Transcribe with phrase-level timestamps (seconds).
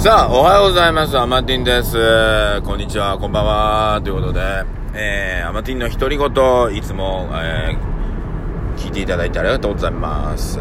[0.00, 1.18] さあ、おはようございます。
[1.18, 2.62] アマティンです。
[2.62, 4.00] こんにちは、こんばんは。
[4.02, 4.40] ということで、
[4.94, 10.58] えー、アマティンの独り言、いつも、えー、聞いていただいてありがとうございます。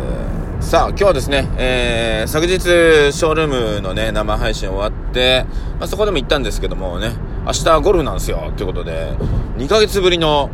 [0.60, 5.46] さあ、今日はですね、えー、昨日、ショールームのね、生配信終わって、
[5.80, 7.14] まあ、そこでも行ったんですけどもね、
[7.46, 8.52] 明日ゴルフなんですよ。
[8.58, 9.14] ということで、
[9.56, 10.50] 2ヶ月ぶりの、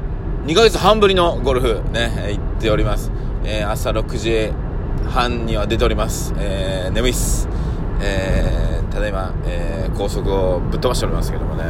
[0.46, 3.12] 2ヶ月半ぶりのゴルフ、ね、行っております。
[3.46, 4.54] えー、朝6時
[5.10, 6.36] 半には出ております。
[6.38, 7.50] えー、眠いっす。
[8.00, 11.64] えーただいま、えー、高速をぶっ飛ばしておりますけどもね。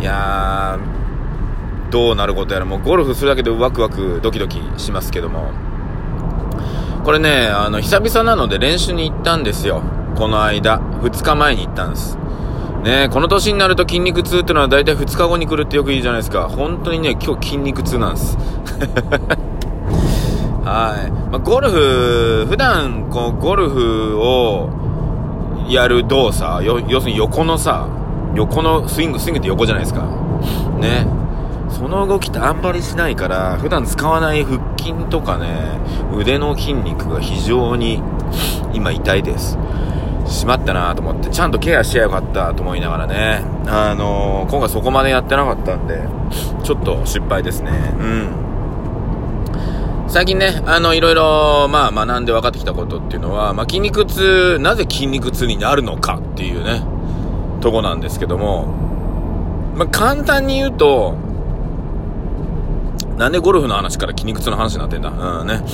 [0.00, 5.50] いやーどうなることやらもうゴルフするだけでワクワクドキドキしますけども。
[7.02, 9.82] これねあの久々なので練習に行ったんですよ。
[10.14, 12.16] この間2日前に行ったんです。
[12.84, 16.48] ねこの年になると筋肉痛っていうのは大体2日後に来るってよく言うじゃないですか。
[16.48, 18.38] 本当にね今日筋肉痛なんです。
[20.64, 24.83] はい、まあ、ゴルフ普段こうゴルフを
[25.68, 27.88] やる動作、要するに横のさ、
[28.34, 30.06] 横のスイング、スイングって横じゃないですか。
[30.78, 31.06] ね。
[31.68, 35.80] その動きってあんまりしないから、普段使わない腹筋とかね、
[36.14, 38.02] 腕の筋肉が非常に
[38.72, 39.58] 今痛いです。
[40.26, 46.00] しまったなと思って、ちゃんとケアしてよかったと思いながらね、あのー、今回そこまでやってなかったんで、
[46.62, 47.70] ちょっと失敗ですね。
[47.98, 48.43] うん。
[50.14, 56.84] 最近ね、あの、いろいろ、まあ、学んで分かってきたことっていうのは、まあ、筋肉痛、なぜ筋肉痛になるのかっていうね、
[57.60, 58.66] とこなんですけども、
[59.74, 61.16] まあ、簡単に言うと、
[63.18, 65.10] なんでゴルフの話から筋肉痛の話になってんだ？
[65.10, 65.64] うんね。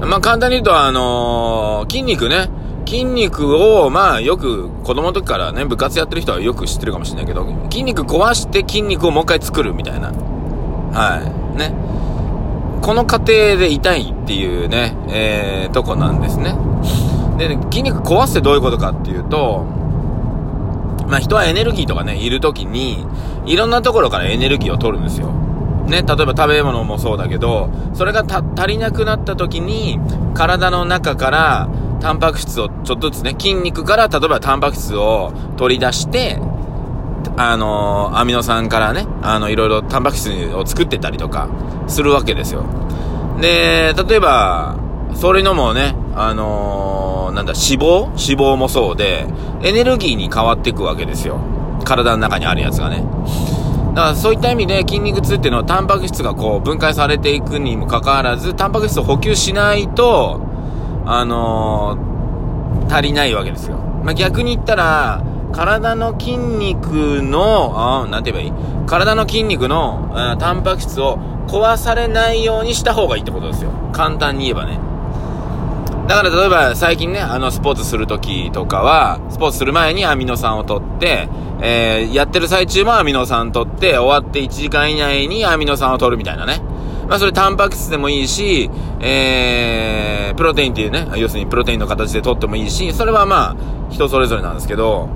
[0.00, 2.50] まあ、簡単に言うと、あのー、筋肉ね、
[2.86, 10.08] 筋肉を、まあ、よく、子供の時からね、部活やってる人はよく知ってるかもしれないけど、筋肉壊して筋肉をもう一回作るみたいな。
[10.08, 11.22] は
[11.54, 11.58] い。
[11.58, 11.74] ね。
[12.80, 16.56] この過程で痛いっていうね、えー、とこなんですね。
[17.38, 19.64] で、筋肉壊すってどういうことかっていうと、
[21.06, 23.06] まあ人はエネルギーとかね、いる時に、
[23.46, 25.28] いろんなところからエネルギーを取るんですよ。
[25.86, 29.98] ね、例えば食べ物もそうだけど、それが足りなくなった時に、
[30.34, 31.68] 体の中から、
[32.00, 36.38] タンパク質をちょっとずつね、筋肉から例えばタンパク質を取り出して、
[37.36, 41.48] あの、アミノ酸からね、あの、いろいろタンパク質を作ってたりとか、
[41.86, 42.64] するわけですよ。
[43.40, 44.76] で、例えば、
[45.14, 48.04] それのもね、あのー、なんだ、脂肪？
[48.10, 49.26] 脂肪もそうで、
[49.62, 51.38] エネルギーに変わっていくわけですよ。
[51.84, 53.04] 体の中にあるやつがね。
[53.94, 60.40] だからそういった意味で筋肉痛っていうのはタンパク質がこう分解されていくにもかかわらず、タンパク質を補給しないと、
[61.06, 63.78] あのー、足りないわけですよ。
[64.04, 68.86] まあ、逆に言ったら、体の筋肉の、あなんて言えばいい？
[68.86, 71.18] 体の筋肉の、うん、タンパク質を
[71.48, 73.70] 壊されないようにした方がいいってことですよ。
[73.92, 74.78] 簡単に言えばね。
[76.08, 81.28] だから例えば最近ね、あのスポーツするときとかは、スポーツする前にアミノ酸を取って、
[81.62, 86.60] えー、やってる最中もアミノ酸取って、終わって1時間以内にアミノ酸を取るみたいなね。
[87.08, 93.56] まあそれタンパク質でもいいし、えー、プロテインっていうね、要するにプロテインの形で取ってもいいし、それはまあ
[93.90, 95.08] 人それぞれなんですけど、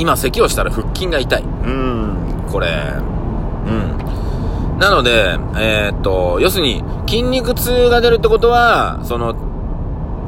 [0.00, 1.42] 今咳をしたら腹筋が痛い。
[1.42, 2.68] うん、これ、
[3.66, 4.78] うん。
[4.78, 9.34] なので、えー、っと、要するに、筋肉痛が出るってことは、その、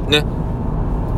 [0.07, 0.23] ね、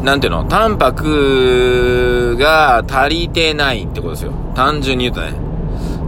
[0.03, 4.31] なんていうの、タンパクが足りてないってことですよ。
[4.55, 5.33] 単純に言うとね。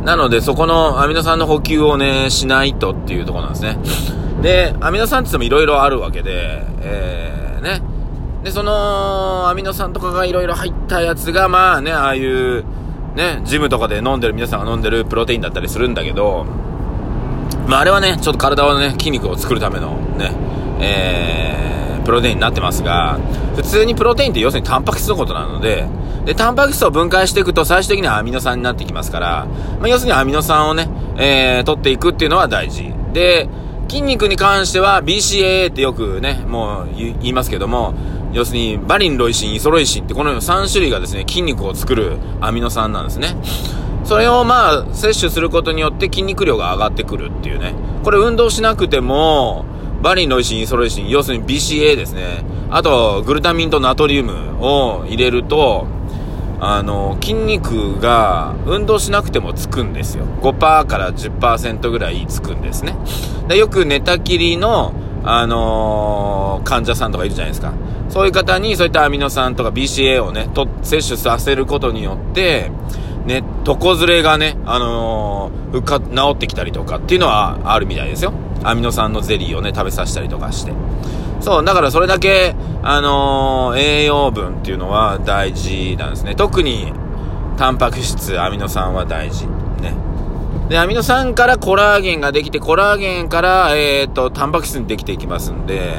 [0.06, 3.78] なので、そこのアミノ酸の補給をね、しないとっていうところなんですね。
[4.42, 7.97] で、アミノ酸って言っても色々あるわけで、えー、ね。
[8.48, 12.64] で、その、アミノ酸とかが色々入ったやつが、まあね、ああいう、
[13.14, 16.46] ね、ジムとかで飲んでる、皆さんが飲んでるプロテインだったりするんだけど、
[17.68, 20.32] まあ、あれはね、ちょっと体をね、筋肉を作るためのね、
[20.80, 23.20] えー、プロテインになってますが、
[23.58, 25.86] 普通にプロテインって要するにタンパク質のことなので、
[26.24, 29.46] で、タンパク質を分解していくと最終的にはアミノ酸になってきますから、
[29.82, 30.88] まあ、要するにアミノ酸をね、
[31.18, 32.94] えー、取っていくっていうのは大事。
[33.12, 33.50] で、
[33.90, 37.94] 筋肉に関しては BCAA ってよくね、もう言いますけども、
[38.38, 43.36] 要するにバリン、ロイシン、イソロイシンってこの3種類がですね、筋肉を作るアミノ酸なんですね。
[44.04, 47.74] それをまあ、摂取することによって筋肉量が上がってくるっていうね。
[48.04, 49.66] これ運動しなくても、
[50.04, 52.46] バリン、ロイシン、イソロイシン、要するに BCA ですね。
[52.70, 55.88] あと、グルタミンとナトリウムを入れると、
[56.60, 60.26] あの、筋肉が運動しなくてもつくんですよ。
[60.42, 62.96] 5%から10%ぐらいつくんですね。
[63.48, 64.94] でよく寝たきりの、
[65.30, 67.74] あのー、患者さんとかいるじゃないですか。
[68.10, 72.72] そういう方にそういったアミノ酸とか BCA をね、と、摂取させることによって、
[73.26, 78.32] ね、床ずれがね、あのー、か、治ってきたりとかっていうのはあるみたいですよ。
[78.64, 80.72] アミノ酸のゼリーをね、食べさせたりとかして。
[81.42, 86.36] そう、だからそれだけ、あのー、栄養分っていうのは大事なんですね。
[86.36, 86.94] 特に、
[87.58, 89.46] タンパク質、アミノ酸は大事。
[90.70, 95.96] で、アミノ酸からコラーゲンができて、コラーゲンから、えっ、ー、と、タンパク質にできていきますんで、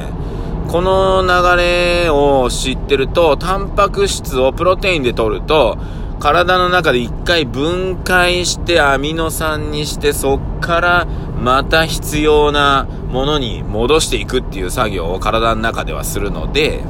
[0.67, 5.79] この流れを知ってると、タンパク質をプロテインで取ると、
[6.19, 11.07] 体の中で一回分解してアミノ酸にして、そっから
[11.41, 16.83] また必要なものに戻していくっていう作業を体の中ではするので、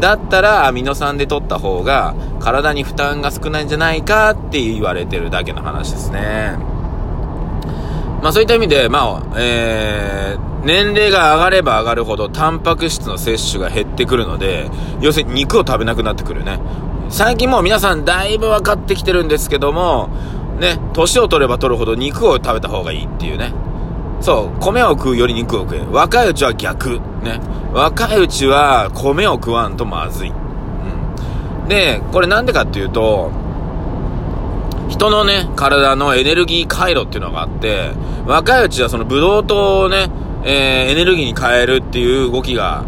[0.00, 6.73] だったらアミノ酸で取った方が体に負担が少ないんじゃないかって言われてるだけの話ですね。
[8.24, 14.70] まあそういった意味で、まあ、えー、年齢が上がれば上がるほどタンパク質の摂取が減ってくるので、
[15.02, 16.58] 要するに肉を食べなくなってくるね。
[17.10, 20.08] 最近もう皆さんだいぶ分かってきてるんですけども、
[20.58, 23.52] ね、年を取れば取るほど肉を食べた方がいいっていうね。
[24.22, 25.80] そう、米を食うより肉を食え。
[25.80, 27.00] 若いうちは逆。
[27.22, 27.40] ね。
[27.74, 30.30] 若いうちは米を食わんとまずい。
[30.30, 31.68] うん。
[31.68, 33.43] で、これなんでかっていうと、
[34.88, 37.92] 人のね、体のエネルギー回路っていうのがあって、
[38.26, 40.10] 若いうちはそのブドウ糖をね、
[40.44, 42.84] えー、エネルギーに変えるっていう動きが、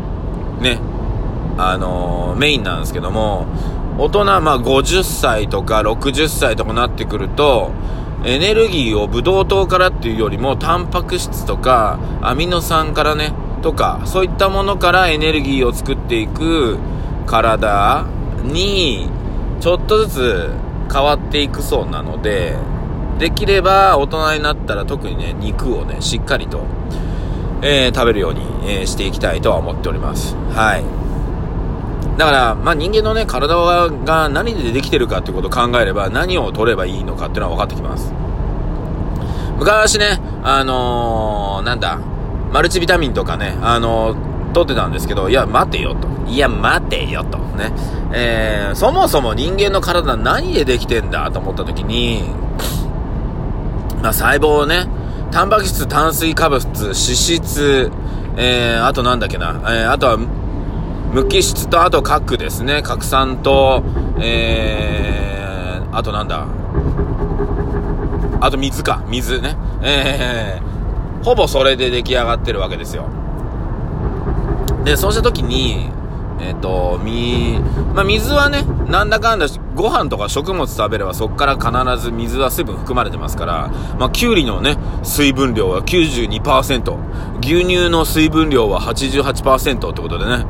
[0.61, 0.79] ね、
[1.59, 3.47] あのー、メインなんですけども、
[3.99, 7.71] 大人、まあ50歳とか60歳とかなってくると、
[8.25, 13.33] エネルギーをブドウ糖からっていうよりも、タンパク質とか、アミノ酸からね、
[13.63, 16.79] とか、そういったものからエネルギーを作っていく
[17.27, 18.05] 体
[18.43, 19.09] に、
[19.61, 20.51] ちょっとずつ
[20.93, 22.57] 変わっていくそうなので、
[23.19, 26.65] できれば大人になったら特にね、肉をね、しっかりと、
[27.63, 30.37] えー、食べるように、えー、していきたいとは思っております。
[30.55, 30.85] はい。
[32.19, 38.13] だから、まあ、人間のね、体が何でできてるかってことを考えれば、何を取ればいいのかっていうのは分かってきます。
[39.59, 41.99] 昔ね、あのー、なんだ、
[42.53, 46.09] マルチビタミンとかね、あのー、取ってたんですけど、いや、待てよと。
[46.31, 47.37] いや、待てよと。
[47.37, 47.73] ね。
[48.13, 52.25] えー、そもそも人間の体何でできてんだと思った時に、
[54.03, 54.87] まあ、細胞ね、
[55.31, 57.91] タンパク質、炭水化物、脂質、
[58.39, 62.81] えー、あとなんだっけな、えー、あとは、無機質と、あと核ですね。
[62.83, 63.83] 核酸と、
[64.19, 66.47] えー、あとなんだ。
[68.41, 69.05] あと水か。
[69.07, 69.55] 水ね。
[69.83, 73.16] えー、ほぼそれで出来上がってるわけですよ。
[74.87, 75.91] で、そうした時に、
[76.41, 77.59] えっ、ー、と、み、
[77.93, 83.69] まあ、水はね、なんだかんだご飯とか食物食べればそこから必ず水は水分含まれてますから、
[83.99, 90.47] まあ、きゅうりのね、水分量は92%、牛乳の水分量は88%ってことでね、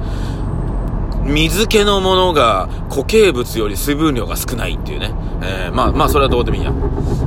[1.25, 5.13] 水気のものが固形物より水分量が少ないっていうね。
[5.43, 6.73] えー、まあまあそれはどうでもいいや。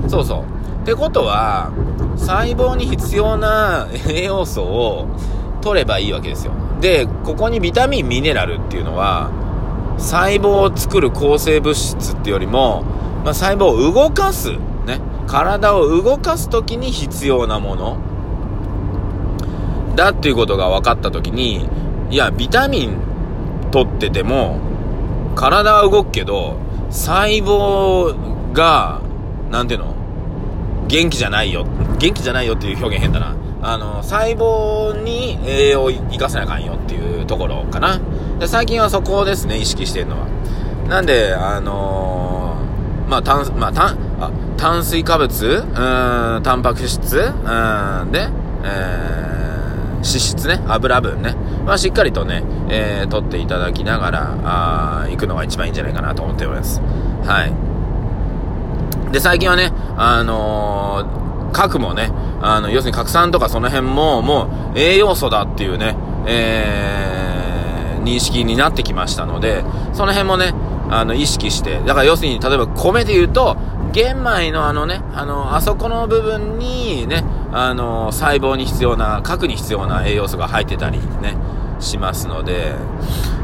[0.07, 0.43] そうそう。
[0.83, 1.71] ってことは、
[2.17, 5.07] 細胞に必要な栄養素を
[5.61, 6.53] 取ればいいわけですよ。
[6.79, 9.31] で、ここにビタミン、ミネラルっていうのは、
[9.97, 12.83] 細胞を作る抗生物質っていうよりも、
[13.25, 14.53] まあ、細胞を動かす、
[14.85, 17.97] ね、体を動かす時に必要なもの
[19.95, 21.67] だっていうことが分かった時に、
[22.09, 22.97] いや、ビタミン
[23.71, 24.59] 取ってても、
[25.35, 26.55] 体は動くけど、
[26.89, 28.15] 細胞
[28.53, 29.01] が、
[29.51, 29.95] なんていうの？
[30.87, 31.65] 元気じゃないよ。
[31.99, 33.35] 元気じゃないよっていう表現変だな。
[33.61, 37.99] あの、細胞に栄養を生かせなあかんよっていうところかな。
[38.39, 40.27] で最近はそこですね、意識してるのは。
[40.87, 45.45] なんで、あのー、まあ、炭、まあ、炭、あ、炭水化物？
[45.45, 47.17] うん、タンパク質？
[47.17, 48.29] うん、で、
[48.63, 49.19] えー
[50.01, 51.35] 脂質ね、油分ね、
[51.65, 56.79] まあ、しっかりとね、えー、取っていただきながら、あ行くのが一番いいんじゃないかなと思っております。
[57.25, 59.11] はい。
[59.11, 69.63] で、最近はね、あのー、核もね、あの、要するに核酸とかその辺も、もう栄養素だっていうね、えー、認識になってきましたので、
[69.93, 70.53] その辺もね、
[70.89, 73.57] あの、意識して、だから要するに、例えば米で言うと、
[73.91, 81.35] 玄米のあのね、あの、あそこの部分にね、あの、細胞に必要な、核に必要な栄養素が入ってたりね、
[81.79, 82.73] しますので、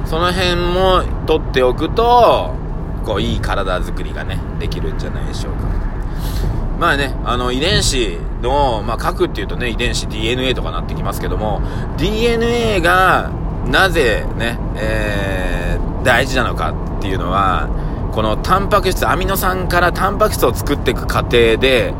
[0.05, 2.53] その辺も取っておくと、
[3.05, 5.84] こう、いい体づくりがね、できるんじゃないでしょうか。
[6.79, 11.61] まあね、あの、遺伝子の、まあ、核っていうとね、遺伝子 DNA とかなってきますけども、
[11.97, 13.31] DNA が、
[13.67, 17.69] なぜね、えー、大事なのかっていうのは、
[18.13, 21.93] このタンパク質、アミノ酸からタンパク質を作っていく過程で、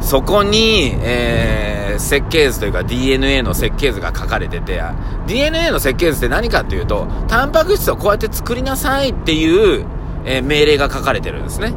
[0.00, 4.82] そこに、えー、設計図というか DNA の設計図が書かれてて、
[5.26, 9.86] DNA の設計図って何かっていうと、タンパク質をこうやって作りなさいっていう、
[10.24, 11.72] えー、命令が書かれてるんですね。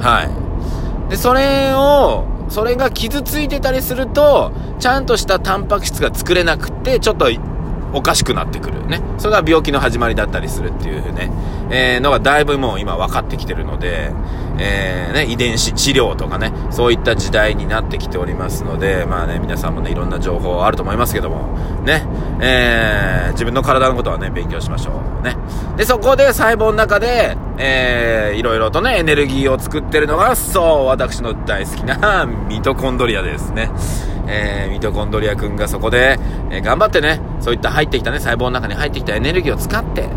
[0.00, 0.43] はい。
[1.14, 7.28] で、それを、それが傷ついてたりすると、ちゃんとしたタンパク質が作れなくて、ちょっと
[7.92, 8.84] おかしくなってくる。
[8.88, 9.00] ね。
[9.18, 11.30] それが病気の始まりだったりするっていうね、
[11.70, 14.10] えー、のがだいぶもう今分かってきてるので、
[14.58, 22.04] えー、ね、遺伝子治療とかね、そういった時代になってきておりますので、まあね、皆さんもね、いろんな情報あると思いますけども、ね、
[22.40, 25.24] えー、自分の体のことはね、勉強しましょう。
[25.24, 25.36] ね。
[25.76, 33.70] で、そこで細胞の中で、えー、いろいろとね、エネルギーを作ってるのが、そう、私の大好きな ミトコンドリアですね。
[34.26, 36.18] えー、ミトコンドリア君がそこで、
[36.50, 40.08] えー、頑張ってね、そういった入ってきたね、細胞の中に入ってきたエネルギーを使って、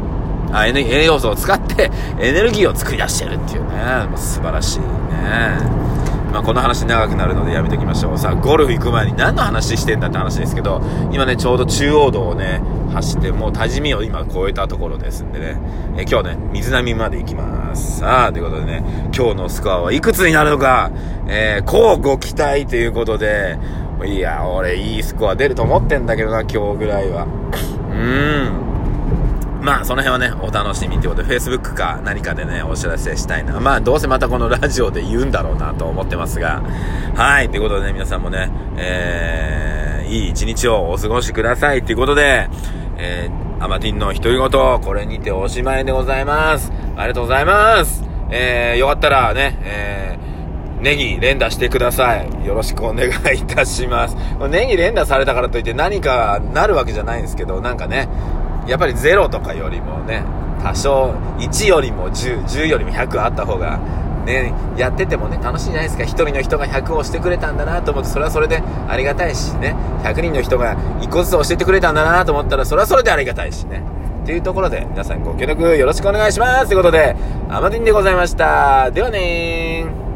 [0.51, 5.87] あ栄養素を使ってエネルギーを作り出してるっていうね、もう素晴らしいね。
[6.31, 8.17] まあ、この話長くなるのでやめておきましょう。
[8.17, 12.61] さあ、ゴルフ行く前に何の話してんだって話ですけど、今ね、ちょうど中央道をね、
[12.97, 15.57] 走って、もう多治見を今越えたところですんでね、
[15.97, 17.99] え今日ね、水波まで行きます。
[17.99, 18.83] さあ、ということでね、
[19.15, 20.91] 今日のスコアはいくつになるのか、
[21.27, 23.57] えー、こうご期待ということで、
[24.05, 27.23] いや、俺いいスコア出ると思ってんだけどな、今日ぐらいは。
[27.23, 28.67] うーん。
[29.61, 33.59] まあ、その辺はね、お楽しみということで、Facebook か何かでね、お知らせしたいな。
[33.59, 36.61] まあ、どうせまたこのラジオで言うんだろうなと思ってますが。
[37.15, 42.49] はい、ということでね、皆さんもね、えー、いい一日をお過ごしくださいということで、
[42.99, 46.71] えー、アマティンの独り言、これにておしまいでございます。
[46.95, 48.03] ありがとうございます。
[48.31, 52.45] えー、よかったらね、えー、ネギ連打してください。
[52.45, 54.17] よろしくお願いいたします。
[54.49, 58.09] ネギ連打されたからといって何かなるわけじゃないんですけど、なんかね、
[58.67, 60.23] やっぱり0とかよりもね、
[60.63, 63.79] 多少1よりも10、10よりも100あった方が、
[64.27, 66.03] ね、やっててもね、楽しいじゃないですか。
[66.03, 69.75] 1人の人が100をしてくれたんだなと思って、それはそれでありがたいしね。
[70.03, 73.81] 100人の人が1個ずつ教えてくれたんだなと思ったら、それはそれでありがたいしね。
[74.25, 77.15] というところで、皆さんご協力よろしくお願いしますということで、
[77.49, 78.91] アマディンでございました。
[78.91, 80.06] ではねー。